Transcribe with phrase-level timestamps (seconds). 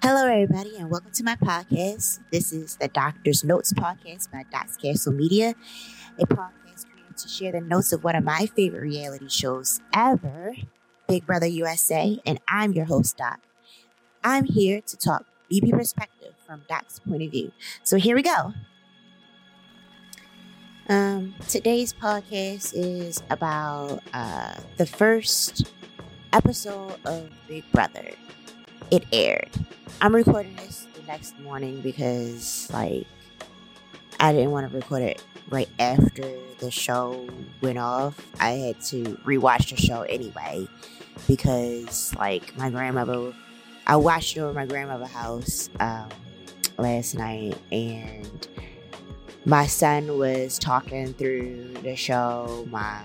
[0.00, 2.20] Hello, everybody, and welcome to my podcast.
[2.30, 5.54] This is the Doctor's Notes podcast by Doc's Castle Media,
[6.18, 10.54] a podcast created to share the notes of one of my favorite reality shows ever,
[11.08, 13.40] Big Brother USA, and I'm your host, Doc.
[14.22, 17.50] I'm here to talk BB perspective from Doc's point of view.
[17.82, 18.52] So here we go.
[20.88, 25.72] Um, today's podcast is about uh, the first
[26.32, 28.10] episode of Big Brother.
[28.90, 29.50] It aired.
[30.00, 33.06] I'm recording this the next morning because, like,
[34.18, 36.24] I didn't want to record it right after
[36.58, 37.28] the show
[37.60, 38.18] went off.
[38.40, 40.66] I had to rewatch the show anyway
[41.26, 43.34] because, like, my grandmother,
[43.86, 46.08] I watched it over my grandmother's house um,
[46.78, 48.48] last night and
[49.44, 52.66] my son was talking through the show.
[52.70, 53.02] My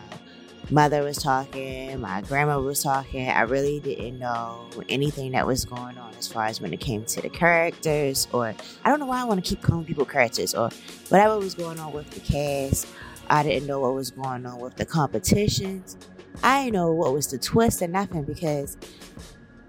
[0.70, 2.00] mother was talking.
[2.00, 3.30] My grandma was talking.
[3.30, 7.06] I really didn't know anything that was going on as far as when it came
[7.06, 10.54] to the characters, or I don't know why I want to keep calling people characters,
[10.54, 10.70] or
[11.10, 12.88] whatever was going on with the cast.
[13.30, 15.98] I didn't know what was going on with the competitions.
[16.44, 18.78] I didn't know what was the twist and nothing because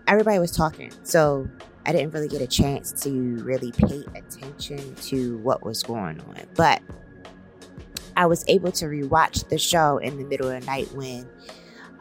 [0.07, 0.93] everybody was talking.
[1.03, 1.49] So
[1.87, 6.41] I didn't really get a chance to really pay attention to what was going on.
[6.57, 6.83] But
[8.17, 11.29] I was able to rewatch the show in the middle of the night when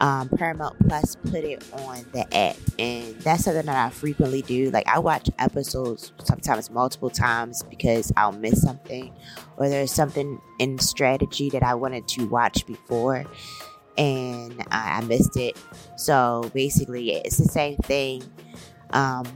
[0.00, 2.56] um, Paramount Plus put it on the app.
[2.78, 4.70] And that's something that I frequently do.
[4.70, 9.12] Like, I watch episodes sometimes multiple times because I'll miss something
[9.56, 13.24] or there's something in strategy that I wanted to watch before
[13.96, 15.56] and I, I missed it.
[15.96, 18.24] So basically, it's the same thing.
[18.90, 19.26] Um,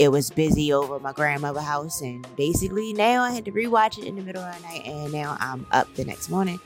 [0.00, 4.06] it was busy over my grandmother's house, and basically now I had to rewatch it
[4.06, 6.58] in the middle of the night, and now I'm up the next morning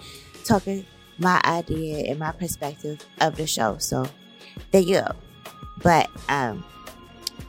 [0.45, 0.87] talking
[1.19, 3.77] my idea and my perspective of the show.
[3.79, 4.07] So
[4.71, 5.09] there you go.
[5.83, 6.65] But um,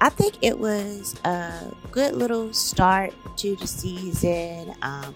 [0.02, 4.74] I think it was a good little start to the season.
[4.82, 5.14] Um,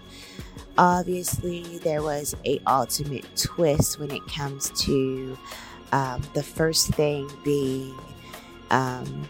[0.77, 5.35] obviously, there was a ultimate twist when it comes to
[5.93, 7.97] um, the first thing being
[8.69, 9.27] um,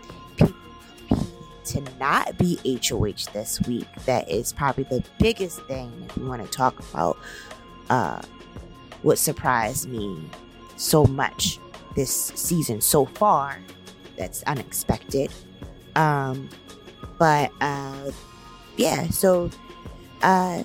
[1.70, 3.88] to not be HOH this week.
[4.06, 7.18] That is probably the biggest thing if we want to talk about
[7.90, 8.22] uh,
[9.02, 10.30] what surprised me
[10.78, 11.60] so much
[11.96, 13.60] this season so far.
[14.18, 15.32] That's unexpected.
[15.96, 16.50] Um,
[17.18, 18.12] but uh,
[18.78, 19.50] yeah, so
[20.22, 20.64] uh,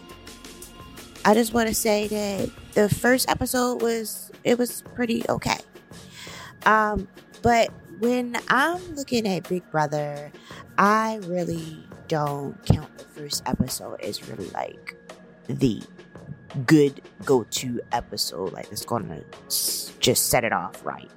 [1.25, 5.59] I just want to say that the first episode was it was pretty okay.
[6.67, 7.09] Um,
[7.43, 10.33] but when I'm looking at Big Brother,
[10.79, 14.97] I really don't count the first episode as really like
[15.47, 15.83] the
[16.67, 19.23] good go-to episode like it's gonna
[20.01, 21.11] just set it off right.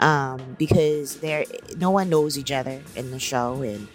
[0.00, 1.44] Um because there
[1.76, 3.88] no one knows each other in the show and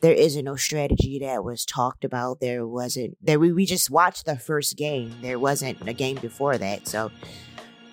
[0.00, 2.40] there isn't no strategy that was talked about.
[2.40, 5.14] There wasn't there we, we just watched the first game.
[5.20, 7.10] There wasn't a game before that so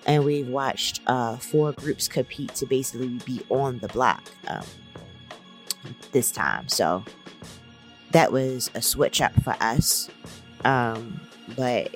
[0.06, 4.22] and we've watched uh four groups compete to basically be on the block.
[4.48, 4.64] Um
[6.12, 6.68] this time.
[6.68, 7.04] So
[8.12, 10.08] that was a switch up for us.
[10.64, 11.20] Um,
[11.56, 11.94] but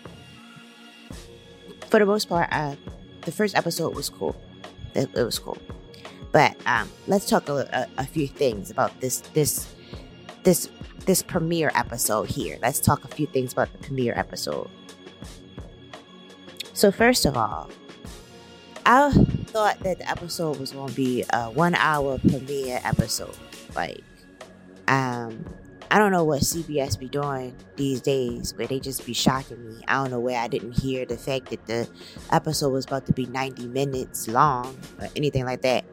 [1.88, 2.76] for the most part, uh,
[3.22, 4.36] the first episode was cool.
[4.94, 5.58] It, it was cool.
[6.32, 9.74] But um, let's talk a, a, a, few things about this this
[10.44, 10.70] this
[11.04, 12.56] this premiere episode here.
[12.62, 14.70] Let's talk a few things about the premiere episode.
[16.72, 17.68] So first of all,
[18.86, 23.36] I thought that the episode was going to be a one hour premiere episode.
[23.74, 24.02] Like,
[24.88, 25.44] um,
[25.90, 29.82] I don't know what CBS be doing these days, where they just be shocking me.
[29.88, 31.88] I don't know where I didn't hear the fact that the
[32.30, 35.84] episode was about to be 90 minutes long or anything like that.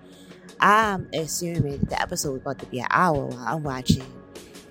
[0.60, 4.06] I'm assuming that the episode was about to be an hour while I'm watching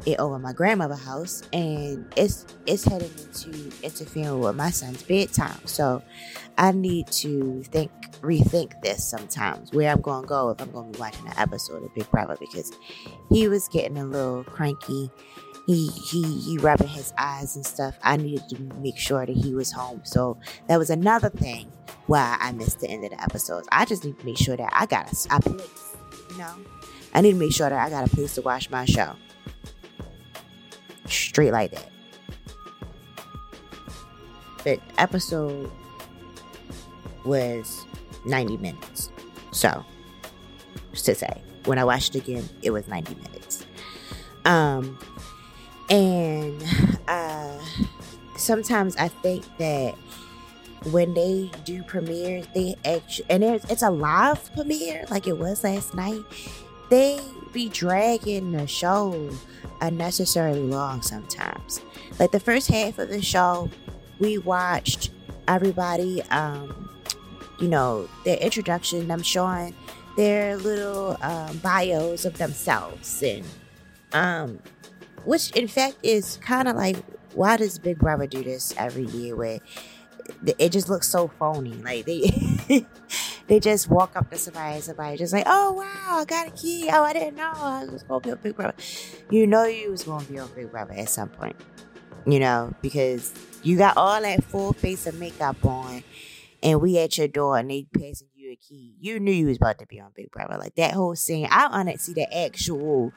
[0.06, 5.60] it over my grandmother's house, and it's it's heading into interfering with my son's bedtime.
[5.66, 6.02] So
[6.56, 7.90] I need to think
[8.20, 11.34] rethink this sometimes where I'm going to go if I'm going to be watching an
[11.36, 12.72] episode of Big Brother because
[13.30, 15.10] he was getting a little cranky.
[15.66, 17.98] He he he rubbing his eyes and stuff.
[18.02, 20.00] I needed to make sure that he was home.
[20.04, 20.38] So
[20.68, 21.72] that was another thing
[22.06, 23.66] why I missed the end of the episodes.
[23.72, 25.96] I just need to make sure that I got a, a place,
[26.30, 26.54] you know.
[27.12, 29.16] I need to make sure that I got a place to watch my show.
[31.08, 31.90] Straight like that.
[34.64, 35.70] The episode
[37.24, 37.84] was
[38.24, 39.10] 90 minutes.
[39.52, 39.84] So,
[40.92, 43.66] to say, when I watched it again, it was 90 minutes.
[44.44, 44.98] Um,
[45.88, 46.62] and
[47.08, 47.58] uh,
[48.36, 49.94] sometimes I think that
[50.90, 55.94] when they do premieres, they actually, and it's a live premiere like it was last
[55.94, 56.22] night.
[56.90, 57.20] they
[57.52, 59.30] be dragging the show
[59.80, 61.80] unnecessarily long sometimes.
[62.18, 63.70] Like the first half of the show,
[64.18, 65.10] we watched
[65.48, 66.90] everybody, um,
[67.60, 69.74] you know, their introduction, them showing
[70.16, 73.44] their little um, bios of themselves, and
[74.12, 74.58] um,
[75.24, 76.96] which in fact is kind of like,
[77.34, 79.36] why does Big Brother do this every year?
[79.36, 79.60] Where
[80.58, 81.74] it just looks so phony.
[81.74, 82.30] Like they
[83.48, 86.88] they just walk up to somebody somebody just like, oh wow, I got a key.
[86.92, 88.74] Oh, I didn't know oh, I was gonna be a Big Brother.
[89.30, 91.56] You know you was gonna be a Big Brother at some point.
[92.26, 93.32] You know, because
[93.62, 96.02] you got all that full face of makeup on
[96.62, 98.96] and we at your door and they passing you a key.
[99.00, 100.56] You knew you was about to be on Big Brother.
[100.58, 101.46] Like that whole scene.
[101.50, 103.12] I want to see the actual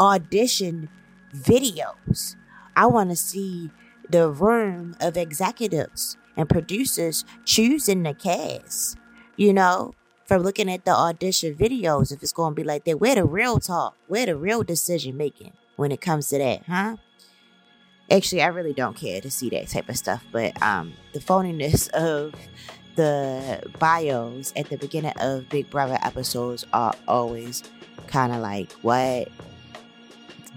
[0.00, 0.88] audition
[1.34, 2.36] videos.
[2.74, 3.70] I want to see
[4.08, 8.96] the room of executives and producers choosing the cast.
[9.38, 9.94] You know,
[10.26, 13.24] from looking at the audition videos, if it's going to be like that, where the
[13.24, 16.96] real talk, where the real decision making when it comes to that, huh?
[18.10, 21.88] Actually, I really don't care to see that type of stuff, but um, the phoniness
[21.90, 22.34] of
[22.96, 27.62] the bios at the beginning of Big Brother episodes are always
[28.08, 29.28] kind of like, what?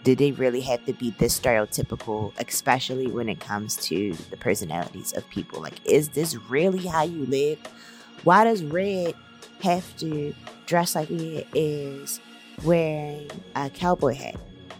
[0.03, 5.13] Did they really have to be this stereotypical, especially when it comes to the personalities
[5.13, 5.61] of people?
[5.61, 7.59] Like, is this really how you live?
[8.23, 9.15] Why does Red
[9.61, 10.33] have to
[10.65, 12.19] dress like he is
[12.63, 14.35] wearing a cowboy hat?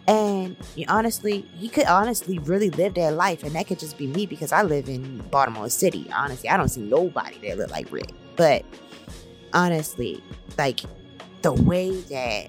[0.07, 4.07] And you honestly, he could honestly really live that life, and that could just be
[4.07, 6.09] me because I live in Baltimore City.
[6.13, 8.11] Honestly, I don't see nobody that look like Red.
[8.35, 8.65] But
[9.53, 10.21] honestly,
[10.57, 10.81] like
[11.41, 12.47] the way that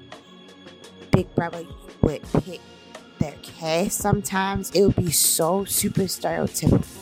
[1.11, 1.65] Big Brother
[2.01, 2.61] would pick
[3.19, 7.02] their cast sometimes, it would be so super stereotypical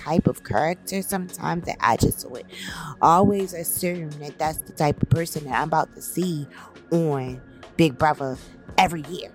[0.00, 2.46] type of character sometimes that I just would
[3.02, 6.46] always assume that that's the type of person that I'm about to see
[6.90, 7.40] on
[7.76, 8.38] Big Brother
[8.78, 9.30] every year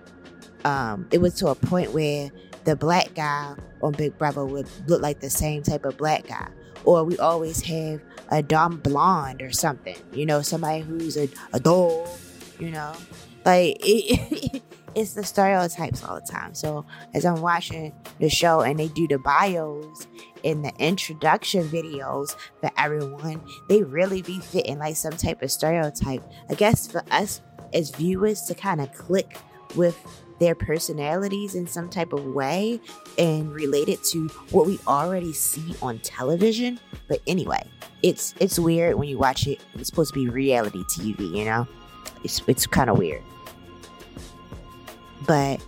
[0.66, 2.28] um, it was to a point where
[2.64, 6.48] the black guy on Big Brother would look like the same type of black guy.
[6.84, 11.60] Or we always have a dumb blonde or something, you know, somebody who's a, a
[11.60, 12.08] dog,
[12.58, 12.94] you know.
[13.44, 14.62] Like, it,
[14.96, 16.54] it's the stereotypes all the time.
[16.54, 16.84] So,
[17.14, 20.08] as I'm watching the show and they do the bios
[20.42, 26.24] and the introduction videos for everyone, they really be fitting like some type of stereotype.
[26.48, 27.42] I guess for us
[27.74, 29.36] as viewers to kind of click
[29.76, 29.98] with
[30.38, 32.80] their personalities in some type of way
[33.18, 36.80] and relate it to what we already see on television.
[37.06, 37.62] But anyway,
[38.02, 39.60] it's it's weird when you watch it.
[39.74, 41.68] It's supposed to be reality TV, you know?
[42.24, 43.22] It's it's kind of weird.
[45.26, 45.64] But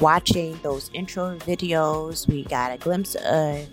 [0.00, 3.66] watching those intro videos, we got a glimpse of,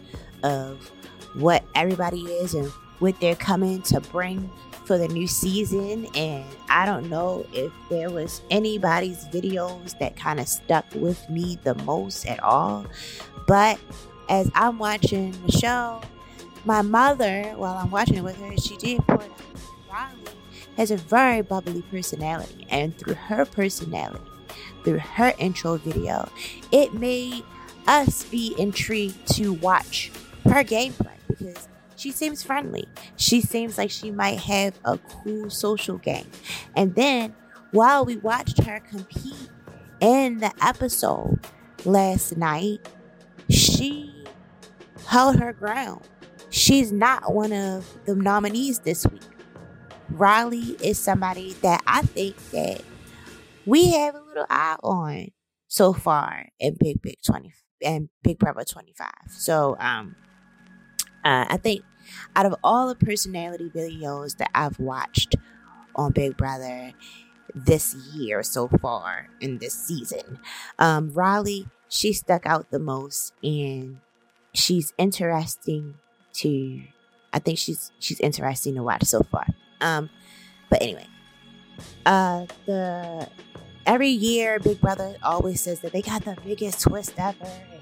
[0.44, 0.92] of
[1.36, 2.70] what everybody is and
[3.00, 4.50] what they're coming to bring
[4.86, 6.08] for the new season.
[6.16, 11.58] And I don't know if there was anybody's videos that kind of stuck with me
[11.64, 12.86] the most at all.
[13.48, 13.80] But
[14.30, 16.02] as I'm watching the show,
[16.66, 19.40] my mother, while I'm watching it with her, she did point out
[19.92, 20.32] Reilly
[20.78, 22.66] has a very bubbly personality.
[22.70, 24.24] And through her personality,
[24.84, 26.30] through her intro video,
[26.72, 27.44] it made
[27.88, 30.12] us be intrigued to watch
[30.46, 32.86] her gameplay because she seems friendly.
[33.16, 36.28] She seems like she might have a cool social game.
[36.76, 37.34] And then
[37.72, 39.50] while we watched her compete
[40.00, 41.40] in the episode
[41.86, 42.88] last night,
[43.50, 44.26] she
[45.08, 46.02] held her ground.
[46.50, 49.22] She's not one of the nominees this week.
[50.10, 52.82] Reilly is somebody that I think that
[53.66, 55.28] we have a little eye on
[55.68, 57.54] so far in Big Big 20
[57.84, 59.10] and Big Brother 25.
[59.30, 60.16] So um
[61.26, 61.84] uh, I think
[62.36, 65.36] out of all the personality videos that I've watched
[65.96, 66.92] on Big Brother
[67.56, 70.40] this year so far in this season,
[70.80, 74.00] um, Reilly, she stuck out the most and
[74.54, 75.96] she's interesting
[76.34, 76.82] to
[77.32, 79.46] I think she's she's interesting to watch so far.
[79.82, 80.10] Um,
[80.70, 81.08] but anyway,
[82.06, 83.28] uh, the
[83.86, 87.82] every year Big Brother always says that they got the biggest twist ever, And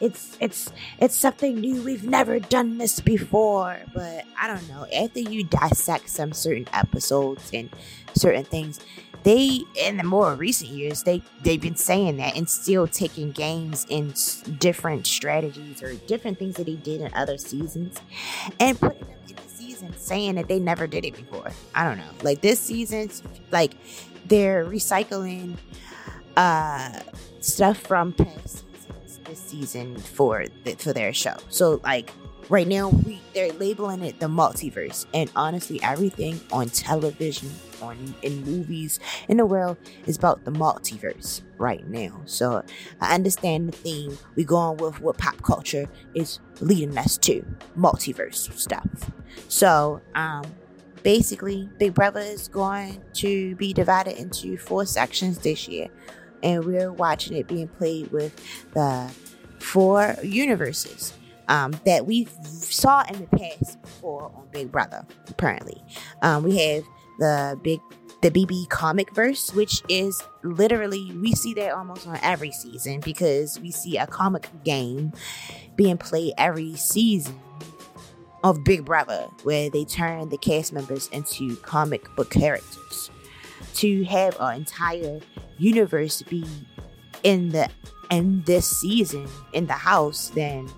[0.00, 1.82] it's it's it's something new.
[1.82, 3.80] We've never done this before.
[3.94, 4.86] But I don't know.
[4.94, 7.70] After you dissect some certain episodes and
[8.14, 8.80] certain things,
[9.22, 13.86] they in the more recent years they they've been saying that and still taking games
[13.88, 14.14] in
[14.58, 18.00] different strategies or different things that they did in other seasons
[18.58, 21.98] and putting them in the season saying that they never did it before i don't
[21.98, 23.72] know like this season's like
[24.26, 25.56] they're recycling
[26.36, 27.00] uh
[27.40, 31.34] stuff from past seasons this season for the, for their show.
[31.48, 32.10] So like
[32.48, 35.06] right now we they're labeling it the multiverse.
[35.14, 37.50] And honestly everything on television
[37.80, 42.20] on in movies in the world is about the multiverse right now.
[42.26, 42.62] So
[43.00, 44.18] i understand the theme.
[44.34, 47.44] We go on with what pop culture is leading us to
[47.76, 49.10] multiverse stuff.
[49.48, 50.44] So um
[51.02, 55.88] basically big brother is going to be divided into four sections this year
[56.42, 58.34] and we're watching it being played with
[58.72, 59.10] the
[59.58, 61.12] four universes
[61.48, 65.04] um, that we saw in the past before on Big Brother.
[65.28, 65.82] Apparently,
[66.22, 66.84] um, we have
[67.18, 67.80] the big
[68.22, 73.58] the BB comic verse, which is literally we see that almost on every season because
[73.60, 75.12] we see a comic game
[75.74, 77.38] being played every season
[78.42, 83.10] of Big Brother, where they turn the cast members into comic book characters.
[83.74, 85.20] To have an entire
[85.58, 86.44] universe be
[87.22, 87.68] in the
[88.10, 90.68] in this season in the house, then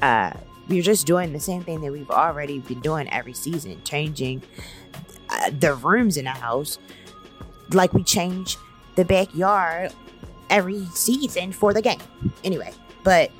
[0.00, 0.32] uh,
[0.68, 4.42] we're just doing the same thing that we've already been doing every season, changing
[5.28, 6.78] uh, the rooms in the house,
[7.72, 8.56] like we change
[8.96, 9.92] the backyard
[10.50, 12.00] every season for the game.
[12.44, 12.72] Anyway,
[13.04, 13.30] but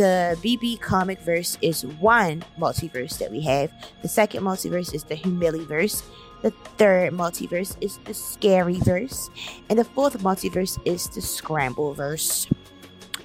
[0.00, 3.70] the BB comic verse is one multiverse that we have.
[4.00, 6.02] The second multiverse is the Humiliverse.
[6.40, 9.28] The third multiverse is the Scary Verse.
[9.68, 12.48] And the fourth multiverse is the Scramble Verse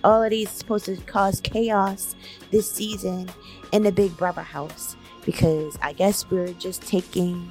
[0.03, 2.15] all of these supposed to cause chaos
[2.51, 3.27] this season
[3.71, 7.49] in the Big Brother house because I guess we're just taking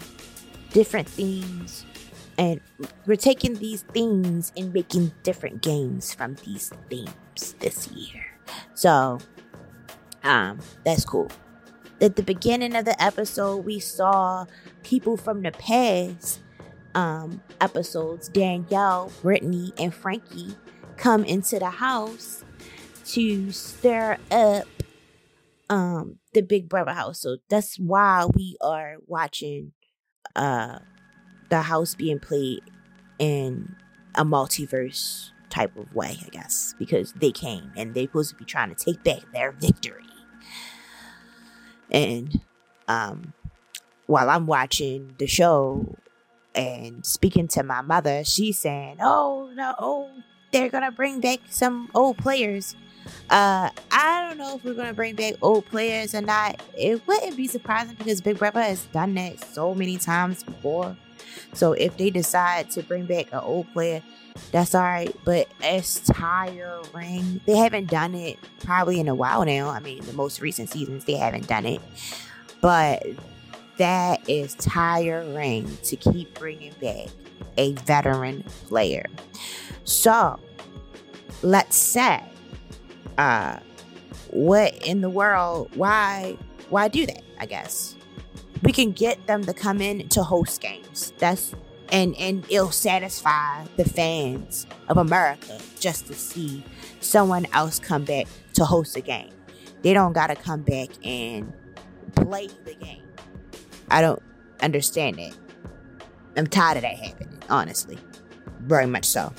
[0.70, 1.84] different themes
[2.38, 2.60] and
[3.06, 8.33] we're taking these themes and making different games from these themes this year.
[8.74, 9.18] So,
[10.22, 11.30] um, that's cool.
[12.00, 14.46] At the beginning of the episode, we saw
[14.82, 16.40] people from the past
[16.94, 20.54] um, episodes, Danielle, Britney, and Frankie,
[20.96, 22.44] come into the house
[23.06, 24.66] to stir up
[25.70, 27.20] um the Big Brother house.
[27.20, 29.72] So that's why we are watching
[30.36, 30.78] uh
[31.48, 32.62] the house being played
[33.18, 33.76] in
[34.14, 38.44] a multiverse type of way, I guess, because they came and they're supposed to be
[38.44, 40.02] trying to take back their victory.
[41.90, 42.40] And
[42.88, 43.32] um
[44.06, 45.96] while I'm watching the show
[46.54, 50.10] and speaking to my mother, she's saying, "Oh no, oh,
[50.52, 52.76] they're gonna bring back some old players."
[53.30, 56.60] Uh, I don't know if we're gonna bring back old players or not.
[56.76, 60.96] It wouldn't be surprising because Big Brother has done that so many times before.
[61.52, 64.02] So if they decide to bring back an old player,
[64.52, 65.14] that's all right.
[65.24, 67.40] But it's tiring.
[67.46, 69.68] They haven't done it probably in a while now.
[69.68, 71.80] I mean, the most recent seasons they haven't done it,
[72.60, 73.04] but
[73.78, 77.08] that is tiring to keep bringing back
[77.56, 79.06] a veteran player.
[79.84, 80.38] So
[81.44, 82.22] let's say
[83.18, 83.58] uh
[84.30, 86.36] what in the world why
[86.70, 87.94] why do that i guess
[88.64, 91.12] we can get them to come in to host games.
[91.18, 91.54] That's
[91.90, 96.64] and and it'll satisfy the fans of america just to see
[97.00, 99.30] someone else come back to host a game.
[99.82, 101.52] They don't gotta come back and
[102.16, 103.02] play the game.
[103.90, 104.22] I don't
[104.62, 105.36] understand it.
[106.36, 107.98] I'm tired of that happening honestly.
[108.60, 109.30] Very much so.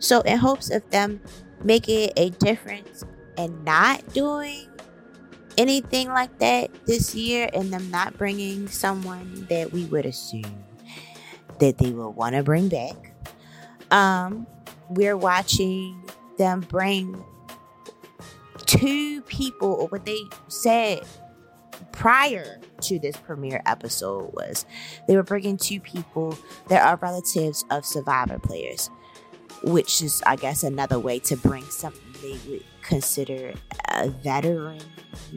[0.00, 1.20] So in hopes of them
[1.62, 3.04] making a difference
[3.38, 4.68] and not doing
[5.58, 10.64] anything like that this year and them not bringing someone that we would assume
[11.60, 13.12] that they will want to bring back.
[13.90, 14.46] Um,
[14.88, 16.02] we're watching
[16.38, 17.22] them bring
[18.66, 21.02] two people, or what they said
[21.92, 24.66] prior to this premiere episode was
[25.06, 26.36] they were bringing two people
[26.68, 28.90] that are relatives of survivor players
[29.64, 33.52] which is, I guess, another way to bring something they would consider
[33.90, 34.80] a veteran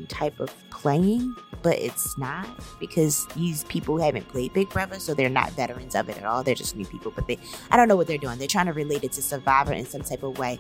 [0.08, 2.48] type of playing, but it's not
[2.80, 6.44] because these people haven't played Big Brother, so they're not veterans of it at all.
[6.44, 7.40] They're just new people, but they,
[7.72, 8.38] I don't know what they're doing.
[8.38, 10.60] They're trying to relate it to Survivor in some type of way,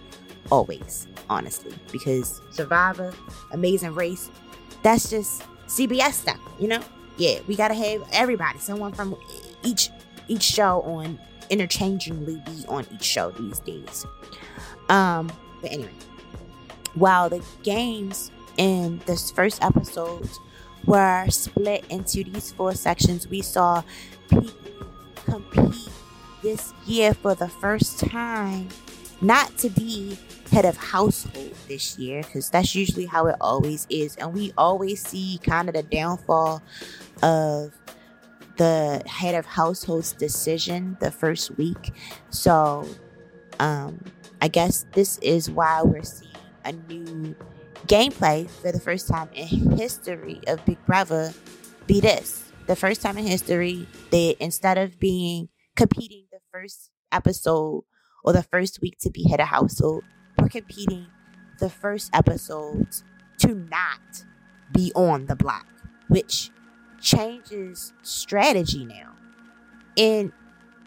[0.52, 3.14] always, honestly, because Survivor,
[3.52, 4.32] Amazing Race,
[4.82, 6.82] that's just CBS stuff, you know?
[7.18, 9.16] Yeah, we gotta have everybody, someone from
[9.64, 9.90] each
[10.28, 14.06] each show on interchangeably be on each show these days.
[14.90, 15.90] Um, but anyway,
[17.00, 20.30] while the games in this first episode
[20.86, 23.84] were split into these four sections, we saw
[24.30, 24.52] people
[25.26, 25.90] compete
[26.42, 28.70] this year for the first time
[29.22, 30.18] not to be
[30.52, 35.06] head of household this year because that's usually how it always is and we always
[35.06, 36.62] see kind of the downfall
[37.22, 37.74] of
[38.58, 41.94] the head of household's decision the first week.
[42.30, 42.88] So
[43.60, 44.04] um,
[44.42, 46.32] I guess this is why we're seeing
[46.66, 47.36] a new
[47.88, 51.34] gameplay for the first time in history of Big Brother
[51.86, 52.52] be this.
[52.68, 57.84] The first time in history that instead of being competing the first episode
[58.24, 60.04] or the first week to be head of household,
[60.38, 61.08] we're competing
[61.60, 62.88] the first episode
[63.40, 64.26] to not
[64.74, 65.68] be on the block,
[66.10, 66.52] which
[67.00, 69.14] changes strategy now.
[69.96, 70.32] And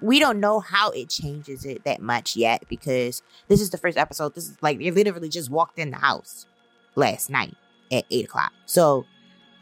[0.01, 3.99] we don't know how it changes it that much yet because this is the first
[3.99, 4.35] episode.
[4.35, 6.47] This is like they literally just walked in the house
[6.95, 7.57] last night
[7.93, 8.53] at eight o'clock.
[8.67, 9.05] So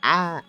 [0.03, 0.43] I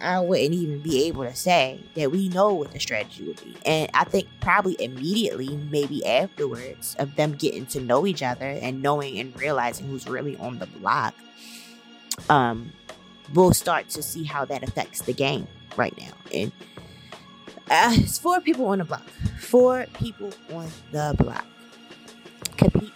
[0.00, 3.56] I wouldn't even be able to say that we know what the strategy would be.
[3.66, 8.82] And I think probably immediately, maybe afterwards, of them getting to know each other and
[8.82, 11.14] knowing and realizing who's really on the block,
[12.30, 12.72] um,
[13.34, 15.46] we'll start to see how that affects the game
[15.76, 16.12] right now.
[16.32, 16.52] And
[17.70, 19.08] uh, it's four people on the block.
[19.38, 21.46] Four people on the block
[22.56, 22.90] competing.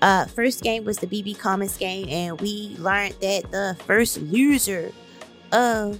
[0.00, 4.92] Uh, first game was the BB Commons game, and we learned that the first loser
[5.50, 5.98] of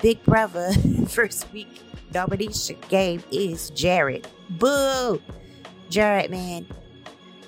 [0.00, 0.72] Big Brother
[1.08, 1.68] first week
[2.14, 4.26] nomination game is Jared.
[4.48, 5.20] Boo!
[5.90, 6.66] Jared, man.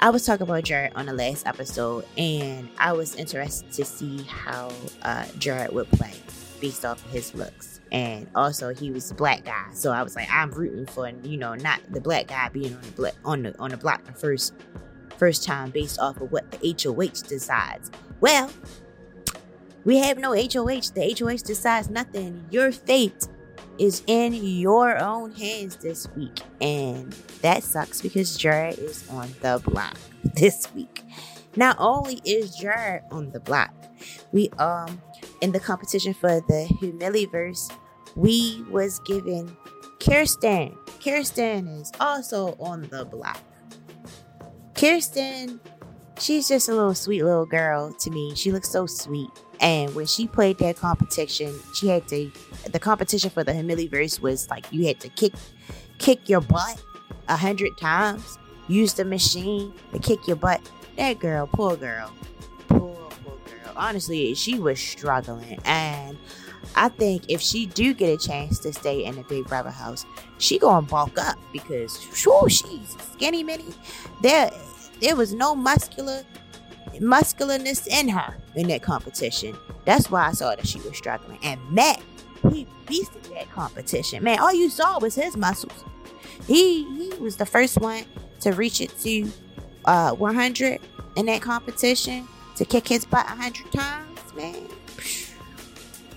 [0.00, 4.23] I was talking about Jared on the last episode, and I was interested to see
[4.25, 4.71] how
[5.02, 6.12] uh, Jared would play
[6.61, 7.77] based off of his looks.
[7.90, 11.38] And also, he was a black guy, so I was like, I'm rooting for you
[11.38, 14.12] know not the black guy being on the black on the on the block the
[14.12, 14.54] first
[15.16, 17.90] first time based off of what the HOH decides.
[18.21, 18.50] Well,
[19.85, 20.92] we have no HOH.
[20.95, 22.45] The HOH decides nothing.
[22.50, 23.26] Your fate
[23.78, 26.40] is in your own hands this week.
[26.61, 29.97] And that sucks because Jared is on the block
[30.35, 31.04] this week.
[31.57, 33.73] Not only is Jared on the block,
[34.33, 35.00] we um
[35.40, 37.73] in the competition for the Humiliverse,
[38.16, 39.57] we was given
[40.00, 40.76] Kirsten.
[41.02, 43.40] Kirsten is also on the block.
[44.75, 45.61] Kirsten,
[46.18, 48.35] she's just a little sweet little girl to me.
[48.35, 49.30] She looks so sweet.
[49.61, 52.30] And when she played that competition, she had to.
[52.71, 55.33] The competition for the Humiliverse was like you had to kick,
[55.99, 56.80] kick your butt
[57.28, 58.38] a hundred times.
[58.68, 60.60] Use the machine to kick your butt.
[60.97, 62.12] That girl, poor girl,
[62.69, 63.07] poor.
[63.78, 66.19] Honestly, she was struggling, and
[66.75, 70.04] I think if she do get a chance to stay in the Big Brother house,
[70.38, 73.64] she gonna bulk up because sure she's skinny mini.
[74.23, 74.50] There,
[75.00, 76.25] there was no muscular
[77.00, 79.56] muscularness in her in that competition.
[79.84, 81.38] That's why I saw that she was struggling.
[81.43, 82.02] And Matt,
[82.50, 84.25] he beasted that competition.
[84.25, 85.84] Man, all you saw was his muscles.
[86.47, 88.04] He he was the first one
[88.41, 89.30] to reach it to
[89.84, 90.80] uh 100
[91.17, 92.26] in that competition
[92.58, 94.66] to kick his butt a 100 times, man.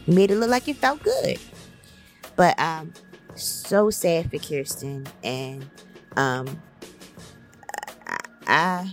[0.06, 1.40] He made it look like it felt good.
[2.36, 2.94] But um
[3.36, 5.70] so sad for Kirsten and
[6.18, 6.62] um
[8.48, 8.92] I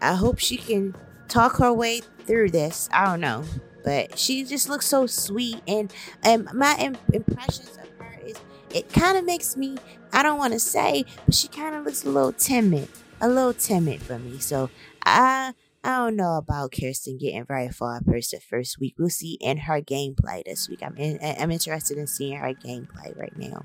[0.00, 0.94] I, hope she can
[1.28, 2.88] talk her way through this.
[2.92, 3.44] I don't know,
[3.84, 8.36] but she just looks so sweet, and and my impressions of her is
[8.72, 9.78] it kind of makes me.
[10.12, 12.88] I don't want to say, but she kind of looks a little timid,
[13.20, 14.38] a little timid for me.
[14.38, 14.70] So
[15.04, 15.54] I.
[15.82, 18.96] I don't know about Kirsten getting very far past the first week.
[18.98, 20.80] We'll see in her gameplay this week.
[20.82, 23.64] I'm in, I'm interested in seeing her gameplay right now.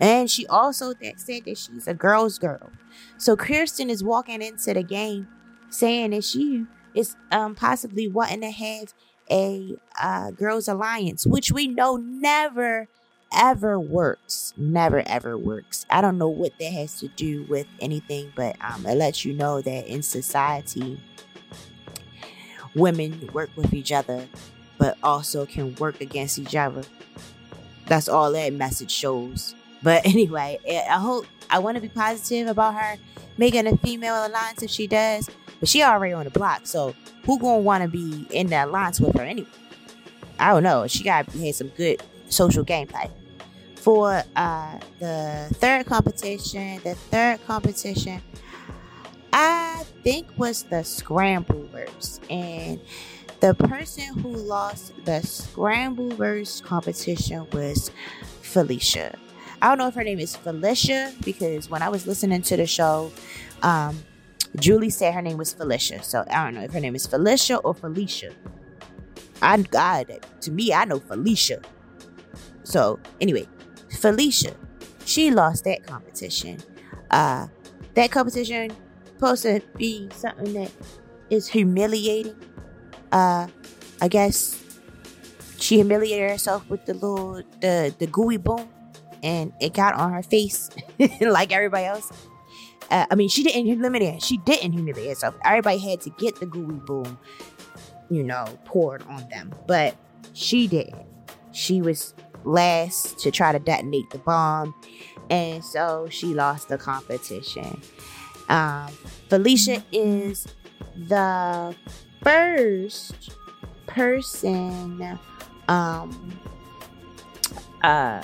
[0.00, 2.70] And she also that said that she's a girl's girl.
[3.18, 5.28] So Kirsten is walking into the game
[5.68, 8.94] saying that she is um, possibly wanting to have
[9.30, 12.88] a uh, girls' alliance, which we know never
[13.36, 14.54] ever works.
[14.56, 15.84] Never ever works.
[15.90, 19.34] I don't know what that has to do with anything, but um, it lets you
[19.34, 21.00] know that in society,
[22.74, 24.26] women work with each other,
[24.78, 26.82] but also can work against each other.
[27.86, 29.54] That's all that message shows.
[29.82, 32.96] But anyway, I hope I want to be positive about her
[33.36, 35.28] making a female alliance if she does.
[35.60, 39.00] But she already on the block, so who gonna want to be in that alliance
[39.00, 39.48] with her anyway?
[40.38, 40.86] I don't know.
[40.86, 43.10] She got had some good social gameplay.
[43.76, 48.20] For uh, the third competition, the third competition,
[49.36, 52.80] I think was the Scramblers, and
[53.40, 57.90] the person who lost the Scramblers competition was
[58.42, 59.18] Felicia.
[59.60, 62.66] I don't know if her name is Felicia because when I was listening to the
[62.66, 63.10] show,
[63.62, 64.04] um,
[64.54, 66.04] Julie said her name was Felicia.
[66.04, 68.32] So I don't know if her name is Felicia or Felicia.
[69.42, 71.60] I God, to me, I know Felicia.
[72.62, 73.48] So anyway,
[73.98, 74.54] Felicia,
[75.04, 76.58] she lost that competition.
[77.10, 77.48] Uh,
[77.94, 78.70] that competition
[79.14, 80.70] supposed to be something that
[81.30, 82.36] is humiliating.
[83.12, 83.46] Uh,
[84.00, 84.62] I guess
[85.58, 88.68] she humiliated herself with the little the the gooey boom,
[89.22, 90.70] and it got on her face
[91.20, 92.12] like everybody else.
[92.90, 94.22] Uh, I mean, she didn't humiliate.
[94.22, 95.34] She didn't humiliate herself.
[95.44, 97.18] Everybody had to get the gooey boom,
[98.10, 99.96] you know, poured on them, but
[100.34, 101.06] she didn't.
[101.52, 104.74] She was last to try to detonate the bomb,
[105.30, 107.80] and so she lost the competition.
[108.48, 108.88] Um,
[109.28, 110.46] Felicia is
[110.96, 111.74] the
[112.22, 113.36] first
[113.86, 115.18] person,
[115.68, 116.38] um,
[117.82, 118.22] uh,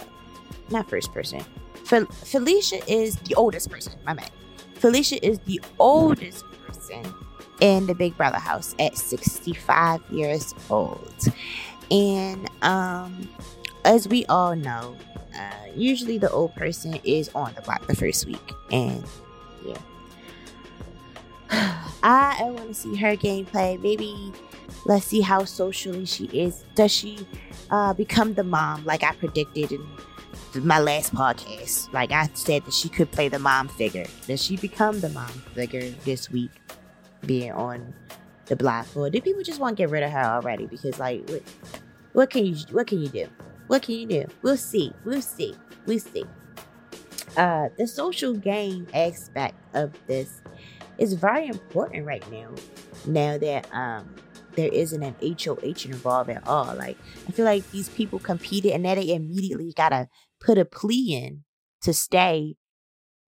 [0.70, 1.40] not first person.
[1.84, 3.94] Fel- Felicia is the oldest person.
[4.06, 4.28] My man.
[4.74, 7.02] Felicia is the oldest person
[7.60, 11.14] in the Big Brother house at 65 years old.
[11.90, 13.28] And um,
[13.84, 14.96] as we all know,
[15.36, 18.52] uh, usually the old person is on the block the first week.
[18.70, 19.04] And.
[22.02, 23.80] I, I want to see her gameplay.
[23.80, 24.32] Maybe
[24.86, 26.64] let's see how socially she is.
[26.74, 27.26] Does she
[27.70, 29.86] uh, become the mom like I predicted in
[30.66, 31.92] my last podcast?
[31.92, 34.06] Like I said that she could play the mom figure.
[34.26, 36.52] Does she become the mom figure this week,
[37.26, 37.94] being on
[38.46, 38.86] the block?
[38.96, 40.66] Or do people just want to get rid of her already?
[40.66, 41.42] Because like, what,
[42.12, 43.28] what can you what can you do?
[43.66, 44.24] What can you do?
[44.42, 44.92] We'll see.
[45.04, 45.54] We'll see.
[45.86, 46.24] We'll see.
[47.36, 50.42] Uh, the social game aspect of this
[51.00, 52.50] is very important right now.
[53.06, 54.14] Now that um
[54.56, 56.74] there isn't an HOH involved at all.
[56.74, 60.08] Like I feel like these people competed and then they immediately gotta
[60.40, 61.44] put a plea in
[61.82, 62.56] to stay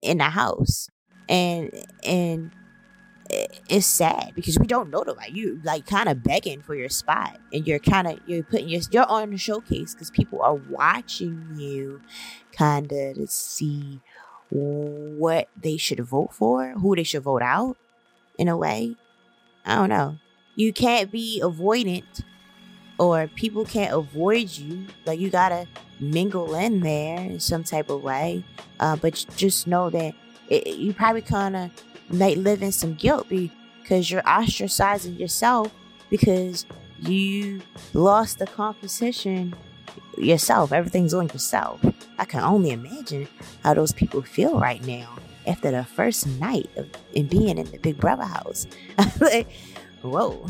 [0.03, 0.89] in the house.
[1.29, 1.73] And
[2.05, 2.53] and
[3.69, 5.33] it's sad because we don't know nobody.
[5.33, 8.83] You like kind of begging for your spot, and you're kind of you're putting your
[8.91, 12.01] you're on the showcase because people are watching you,
[12.53, 14.01] kind of to see
[14.53, 17.77] what they should vote for, who they should vote out.
[18.38, 18.97] In a way,
[19.65, 20.19] I don't know.
[20.57, 22.23] You can't be avoidant,
[22.99, 24.87] or people can't avoid you.
[25.07, 25.69] Like you gotta
[26.01, 28.45] mingle in there in some type of way.
[28.81, 30.15] Uh, but just know that
[30.49, 31.71] it, you probably kind of
[32.09, 35.73] might live in some guilt because you're ostracizing yourself
[36.11, 36.67] because
[36.99, 37.61] you
[37.95, 39.55] lost the competition
[40.16, 40.72] yourself.
[40.72, 41.81] Everything's on yourself.
[42.18, 43.28] I can only imagine
[43.62, 47.78] how those people feel right now after the first night of in being in the
[47.78, 48.66] Big Brother house.
[49.20, 49.48] like,
[50.02, 50.46] whoa.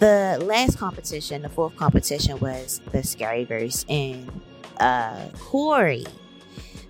[0.00, 4.42] The last competition, the fourth competition, was the Scary Verse and
[4.78, 6.04] uh, Cory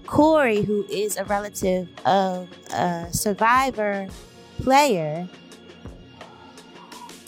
[0.06, 4.06] Cory, who is a relative of a survivor
[4.62, 5.28] player,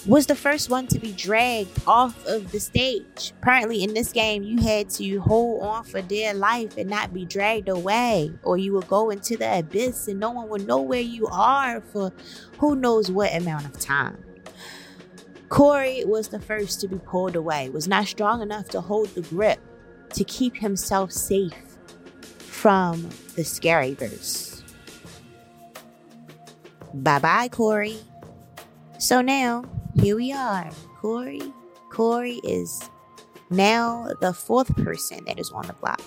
[0.06, 3.32] was the first one to be dragged off of the stage.
[3.42, 7.24] Apparently, in this game, you had to hold on for dear life and not be
[7.24, 11.00] dragged away, or you would go into the abyss and no one would know where
[11.00, 12.12] you are for
[12.58, 14.22] who knows what amount of time.
[15.48, 19.22] Cory was the first to be pulled away, was not strong enough to hold the
[19.22, 19.60] grip
[20.14, 21.52] to keep himself safe
[22.38, 23.02] from
[23.34, 24.62] the Scaryverse.
[26.94, 27.98] Bye bye, Cory.
[28.98, 29.64] So now,
[30.00, 30.70] here we are.
[31.00, 31.52] Cory.
[31.90, 32.90] Cory is
[33.50, 36.00] now the fourth person that is on the block.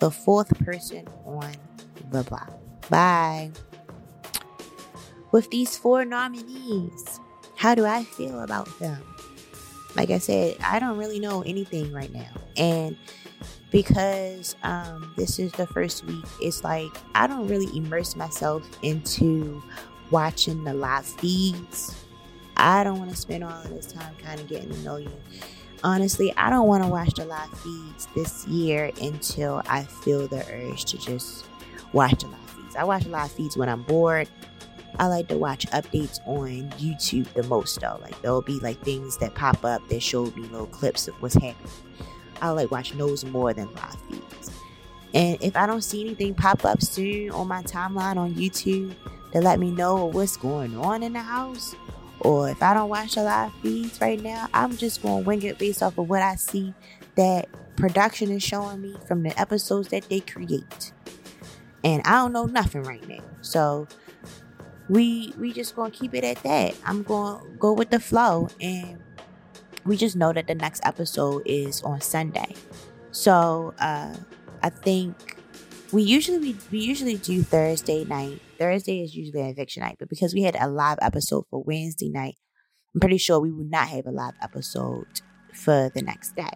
[0.00, 1.54] The fourth person on
[2.10, 2.52] the block.
[2.90, 3.52] Bye.
[5.30, 7.20] With these four nominees,
[7.56, 9.02] how do I feel about them?
[9.94, 12.30] Like I said, I don't really know anything right now.
[12.56, 12.96] And
[13.70, 19.62] because um, this is the first week, it's like I don't really immerse myself into
[20.10, 22.01] watching the live feeds.
[22.56, 25.12] I don't want to spend all of this time kind of getting to know you.
[25.84, 30.46] Honestly, I don't want to watch the live feeds this year until I feel the
[30.52, 31.44] urge to just
[31.92, 32.76] watch the live feeds.
[32.76, 34.28] I watch live feeds when I'm bored.
[34.98, 37.98] I like to watch updates on YouTube the most though.
[38.00, 41.34] Like there'll be like things that pop up that show me little clips of what's
[41.34, 41.72] happening.
[42.40, 44.50] I like watch those more than live feeds.
[45.14, 48.94] And if I don't see anything pop up soon on my timeline on YouTube
[49.32, 51.74] to let me know what's going on in the house,
[52.24, 55.42] or if I don't watch the live feeds right now, I'm just going to wing
[55.42, 56.72] it based off of what I see
[57.16, 60.92] that production is showing me from the episodes that they create.
[61.84, 63.24] And I don't know nothing right now.
[63.40, 63.88] So
[64.88, 66.74] we we just going to keep it at that.
[66.86, 69.00] I'm going to go with the flow and
[69.84, 72.54] we just know that the next episode is on Sunday.
[73.10, 74.14] So uh,
[74.62, 75.38] I think
[75.92, 78.40] we usually we, we usually do Thursday night.
[78.62, 82.36] Thursday is usually eviction night, but because we had a live episode for Wednesday night,
[82.94, 85.20] I'm pretty sure we will not have a live episode
[85.52, 86.52] for the next day.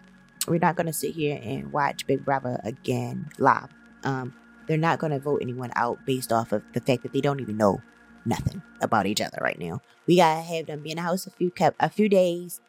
[0.47, 3.71] We're not going to sit here and watch Big Brother again live.
[4.05, 4.33] Um,
[4.69, 7.41] they're not going to vote anyone out based off of the fact that they don't
[7.41, 7.83] even know
[8.25, 9.81] nothing about each other right now.
[10.07, 12.61] We gotta have them be in the house a few a few days,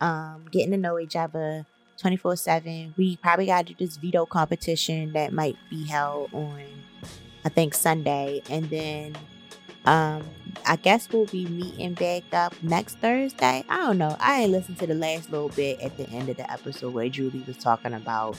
[0.00, 1.66] um, getting to know each other
[1.98, 2.94] 24 7.
[2.96, 6.62] We probably got to do this veto competition that might be held on
[7.44, 9.16] I think Sunday, and then
[9.84, 10.22] um,
[10.66, 13.64] I guess we'll be meeting back up next Thursday.
[13.68, 14.16] I don't know.
[14.18, 17.08] I ain't listened to the last little bit at the end of the episode where
[17.08, 18.36] Julie was talking about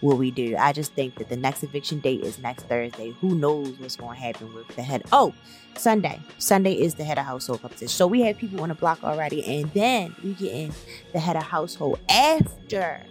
[0.00, 0.56] what we do.
[0.58, 3.14] I just think that the next eviction date is next Thursday.
[3.20, 5.04] Who knows what's going to happen with the head?
[5.12, 5.32] Oh,
[5.76, 6.20] Sunday.
[6.38, 7.88] Sunday is the head of household competition.
[7.88, 10.72] So we have people on the block already, and then we get in
[11.12, 13.02] the head of household after.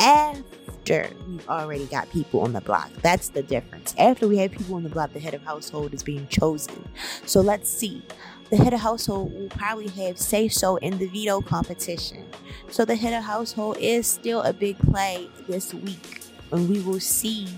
[0.00, 2.90] After after we've already got people on the block.
[3.02, 3.94] That's the difference.
[3.98, 6.88] After we have people on the block, the head of household is being chosen.
[7.24, 8.02] So let's see.
[8.50, 12.26] The head of household will probably have say so in the veto competition.
[12.68, 16.22] So the head of household is still a big play this week.
[16.50, 17.48] And we will see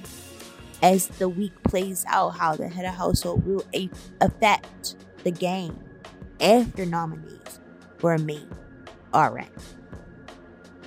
[0.83, 3.65] as the week plays out how the head of household will
[4.21, 5.79] affect the game
[6.41, 7.61] after nominees
[8.03, 8.49] were made
[9.15, 9.49] already.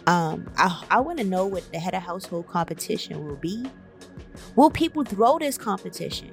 [0.08, 3.65] Um, I, I want to know what the head of household competition will be.
[4.56, 6.32] Will people throw this competition?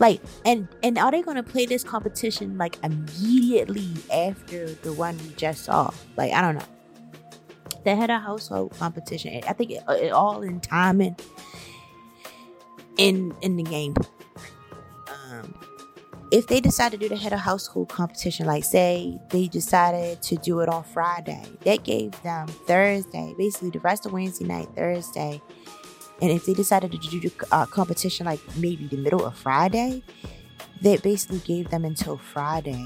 [0.00, 5.16] Like, and and are they going to play this competition like immediately after the one
[5.18, 5.92] we just saw?
[6.16, 6.66] Like, I don't know.
[7.84, 9.40] The head of household competition.
[9.46, 11.16] I think it, it all in timing
[12.98, 13.94] in in the game
[16.34, 20.34] if they decide to do the head of household competition, like say they decided to
[20.34, 25.40] do it on Friday, that gave them Thursday, basically the rest of Wednesday night, Thursday.
[26.20, 30.02] And if they decided to do the uh, competition like maybe the middle of Friday,
[30.82, 32.84] that basically gave them until Friday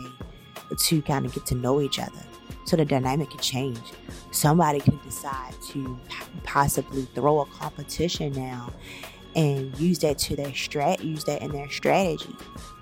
[0.80, 2.22] to kind of get to know each other.
[2.66, 3.80] So the dynamic could change.
[4.30, 5.98] Somebody could decide to
[6.44, 8.70] possibly throw a competition now
[9.34, 12.34] and use that to their strat use that in their strategy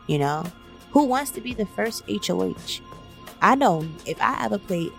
[0.06, 0.44] you know,
[0.90, 2.80] who wants to be the first HOH?
[3.42, 4.90] I know if I ever play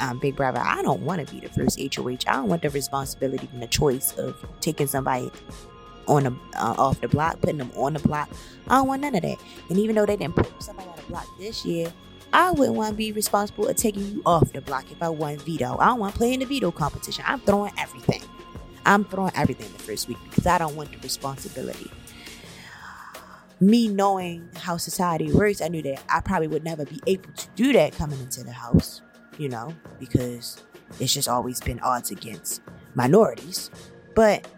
[0.00, 2.28] um, Big Brother, I don't want to be the first HOH.
[2.28, 5.30] I don't want the responsibility and the choice of taking somebody
[6.06, 8.28] on uh, off the block, putting them on the block.
[8.68, 9.38] I don't want none of that.
[9.68, 11.92] And even though they didn't put somebody on the block this year,
[12.32, 15.36] I wouldn't want to be responsible of taking you off the block if I won
[15.38, 15.76] veto.
[15.78, 17.24] I don't want to play in the veto competition.
[17.26, 18.22] I'm throwing everything.
[18.84, 21.90] I'm throwing everything the first week because I don't want the responsibility
[23.62, 27.48] me knowing how society works, I knew that I probably would never be able to
[27.54, 29.02] do that coming into the house,
[29.38, 30.60] you know, because
[30.98, 32.60] it's just always been odds against
[32.94, 33.70] minorities.
[34.16, 34.48] But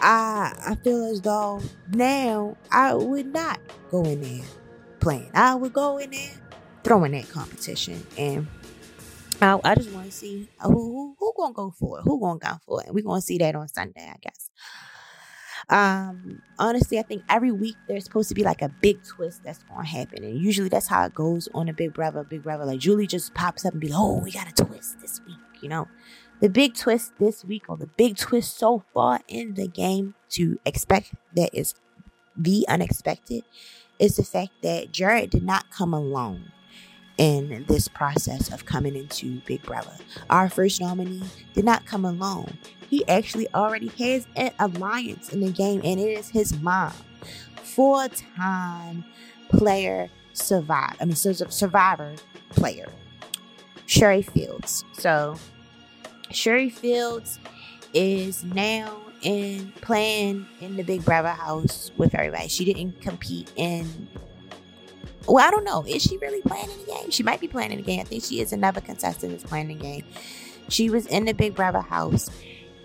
[0.00, 1.60] I I feel as though
[1.92, 4.44] now I would not go in there
[4.98, 5.30] playing.
[5.34, 6.32] I would go in there
[6.82, 8.46] throwing that competition and
[9.42, 12.38] I, I just want to see who, who, who gonna go for it, who gonna
[12.38, 12.86] go for it.
[12.86, 14.48] And we're gonna see that on Sunday, I guess.
[15.68, 19.62] Um, honestly, I think every week there's supposed to be like a big twist that's
[19.64, 22.24] gonna happen, and usually that's how it goes on a Big Brother.
[22.24, 25.00] Big Brother, like Julie just pops up and be like, "Oh, we got a twist
[25.00, 25.88] this week," you know.
[26.40, 30.58] The big twist this week, or the big twist so far in the game to
[30.66, 31.74] expect that is
[32.36, 33.44] the unexpected,
[33.98, 36.52] is the fact that Jared did not come alone
[37.16, 39.92] in this process of coming into Big Brother.
[40.30, 41.22] Our first nominee
[41.52, 42.58] did not come alone.
[42.90, 46.92] He actually already has an alliance in the game, and it is his mom,
[47.62, 49.04] four time
[49.48, 50.96] player survive.
[51.00, 52.14] I mean, survivor
[52.50, 52.88] player,
[53.86, 54.84] Sherry Fields.
[54.92, 55.36] So,
[56.30, 57.38] Sherry Fields
[57.92, 62.48] is now in playing in the Big Brother house with everybody.
[62.48, 64.08] She didn't compete in
[65.26, 65.84] well, I don't know.
[65.86, 67.10] Is she really playing in the game?
[67.10, 68.00] She might be playing in the game.
[68.00, 70.04] I think she is another contestant that's playing the game.
[70.68, 72.30] She was in the Big Brother house,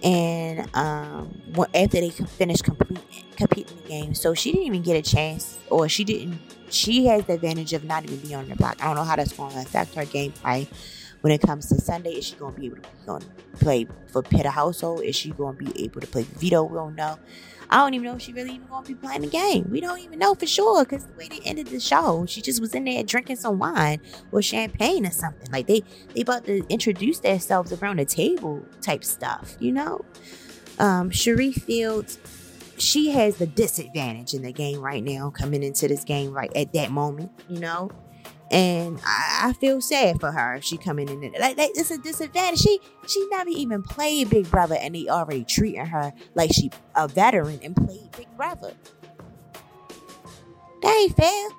[0.04, 1.42] and um,
[1.74, 3.00] after they finished complete,
[3.36, 6.40] competing the game, so she didn't even get a chance, or she didn't.
[6.70, 8.82] She has the advantage of not even being on the block.
[8.82, 10.68] I don't know how that's going to affect her gameplay
[11.22, 12.12] when it comes to Sunday.
[12.12, 13.26] Is she going to be able to
[13.60, 15.02] play for Pit Household?
[15.02, 16.64] Is she going to be able to play veto?
[16.64, 17.18] We don't know.
[17.70, 19.68] I don't even know if she really even gonna be playing the game.
[19.70, 22.60] We don't even know for sure because the way they ended the show, she just
[22.62, 24.02] was in there drinking some wine
[24.32, 25.52] or champagne or something.
[25.52, 25.84] Like they
[26.16, 30.04] they about to introduce themselves around the table type stuff, you know.
[30.80, 32.18] Um, Cherie Fields,
[32.78, 36.74] she has the disadvantage in the game right now, coming into this game right at
[36.74, 37.92] that moment, you know
[38.52, 42.60] and I, I, feel sad for her she coming in like, like it's a disadvantage.
[42.60, 47.08] She she never even played Big Brother, and they already treating her like she a
[47.08, 48.74] veteran and played Big Brother.
[50.82, 51.50] That ain't fair.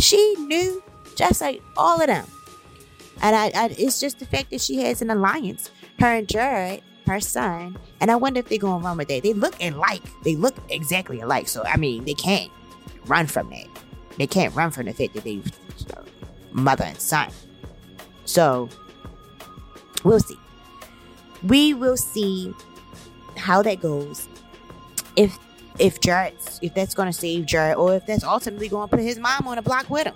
[0.00, 0.82] She knew
[1.14, 2.26] just like all of them,
[3.20, 5.70] and I, I it's just the fact that she has an alliance.
[5.98, 9.22] Her and Jared, her son, and I wonder if they're gonna run with that.
[9.22, 10.02] They look alike.
[10.24, 11.48] They look exactly alike.
[11.48, 12.50] So I mean, they can't
[13.06, 13.66] run from that.
[14.16, 15.42] They can't run from the fact that they
[16.56, 17.30] mother and son.
[18.24, 18.68] So
[20.02, 20.38] we'll see.
[21.44, 22.52] We will see
[23.36, 24.28] how that goes.
[25.14, 25.38] If
[25.78, 29.46] if Jared's if that's to save Jared or if that's ultimately to put his mom
[29.46, 30.14] on a block with him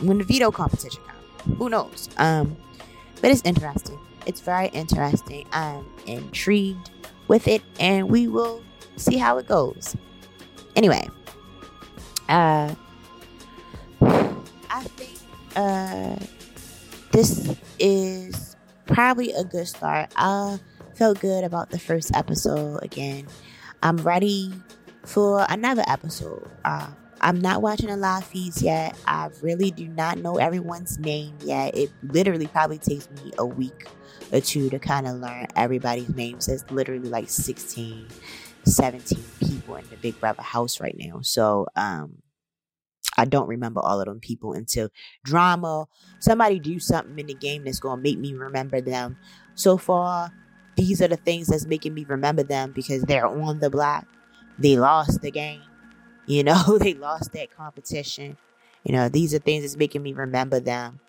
[0.00, 1.58] when the veto competition comes.
[1.58, 2.08] Who knows?
[2.16, 2.56] Um,
[3.20, 3.98] but it's interesting.
[4.26, 5.46] It's very interesting.
[5.52, 6.90] I'm intrigued
[7.28, 8.62] with it, and we will
[8.96, 9.94] see how it goes.
[10.76, 11.08] Anyway,
[12.28, 12.74] uh,
[14.00, 15.13] I think
[15.56, 16.16] uh,
[17.12, 20.10] this is probably a good start.
[20.16, 20.58] I
[20.94, 23.26] felt good about the first episode again.
[23.82, 24.52] I'm ready
[25.04, 26.48] for another episode.
[26.64, 26.88] Uh,
[27.20, 28.96] I'm not watching the live feeds yet.
[29.06, 31.76] I really do not know everyone's name yet.
[31.76, 33.86] It literally probably takes me a week
[34.32, 36.46] or two to kind of learn everybody's names.
[36.46, 38.08] There's literally like 16,
[38.64, 41.20] 17 people in the Big Brother house right now.
[41.22, 42.23] So, um,
[43.16, 44.90] I don't remember all of them people until
[45.24, 45.86] drama.
[46.18, 49.16] Somebody do something in the game that's gonna make me remember them.
[49.54, 50.32] So far,
[50.76, 54.06] these are the things that's making me remember them because they're on the block.
[54.58, 55.62] They lost the game.
[56.26, 58.38] You know, they lost that competition.
[58.82, 61.00] You know, these are things that's making me remember them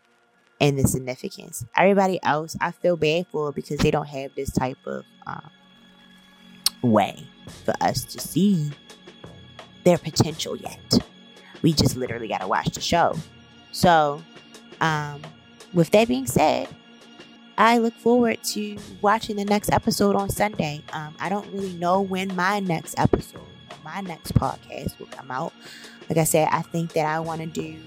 [0.59, 1.65] and the significance.
[1.75, 5.49] Everybody else, I feel bad for because they don't have this type of um,
[6.81, 7.27] way
[7.63, 8.71] for us to see
[9.85, 10.99] their potential yet.
[11.65, 13.17] We just literally got to watch the show.
[13.71, 14.21] So,
[14.81, 15.19] um,
[15.73, 16.67] with that being said,
[17.57, 20.83] I look forward to watching the next episode on Sunday.
[20.93, 23.41] Um, I don't really know when my next episode,
[23.83, 25.53] my next podcast will come out.
[26.07, 27.79] Like I said, I think that I want to do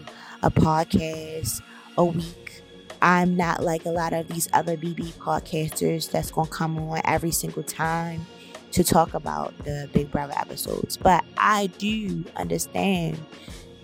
[0.43, 1.63] a podcast
[1.97, 2.65] a week.
[3.01, 7.01] I'm not like a lot of these other BB podcasters that's going to come on
[7.05, 8.27] every single time
[8.73, 10.97] to talk about the Big Brother episodes.
[10.97, 13.21] But I do understand